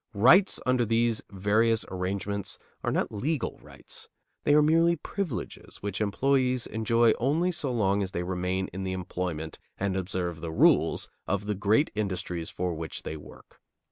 Rights 0.15 0.59
under 0.65 0.83
these 0.83 1.21
various 1.29 1.85
arrangements 1.91 2.57
are 2.83 2.91
not 2.91 3.11
legal 3.11 3.59
rights. 3.61 4.09
They 4.45 4.55
are 4.55 4.61
merely 4.63 4.95
privileges 4.95 5.83
which 5.83 6.01
employees 6.01 6.65
enjoy 6.65 7.13
only 7.19 7.51
so 7.51 7.71
long 7.71 8.01
as 8.01 8.11
they 8.11 8.23
remain 8.23 8.67
in 8.73 8.83
the 8.83 8.93
employment 8.93 9.59
and 9.77 9.95
observe 9.95 10.41
the 10.41 10.49
rules 10.51 11.07
of 11.27 11.45
the 11.45 11.53
great 11.53 11.91
industries 11.93 12.49
for 12.49 12.73
which 12.73 13.03
they 13.03 13.15
work. 13.15 13.61